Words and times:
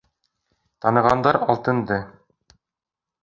Танығандар 0.85 1.39
Алтынды. 1.55 1.99